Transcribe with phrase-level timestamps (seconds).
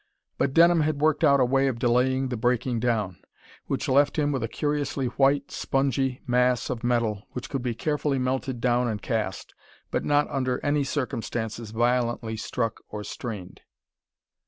[0.39, 3.19] But Denham had worked out a way of delaying the breaking down,
[3.67, 8.17] which left him with a curiously white, spongy mass of metal which could be carefully
[8.17, 9.53] melted down and cast,
[9.91, 13.61] but not under any circumstances violently struck or strained.